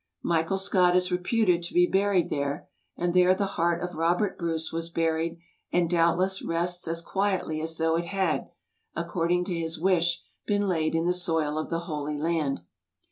Michael 0.23 0.57
Scott 0.57 0.95
is 0.95 1.11
reputed 1.11 1.61
to 1.61 1.75
be 1.75 1.85
buried 1.85 2.31
there, 2.31 2.67
and 2.97 3.13
there 3.13 3.35
the 3.35 3.45
heart 3.53 3.83
of 3.83 3.97
Robert 3.97 4.35
Bruce 4.35 4.71
was 4.73 4.89
buried, 4.89 5.37
and 5.71 5.87
doubtless, 5.87 6.41
rests 6.41 6.87
as 6.87 7.03
quiedy 7.05 7.61
as 7.61 7.77
though 7.77 7.95
it 7.95 8.05
had, 8.05 8.49
according 8.95 9.45
to 9.45 9.53
his 9.53 9.79
wish, 9.79 10.23
been 10.47 10.67
laid 10.67 10.95
in 10.95 11.05
the 11.05 11.13
soil 11.13 11.55
of 11.55 11.69
the 11.69 11.81
Holy 11.81 12.17
Land. 12.17 12.61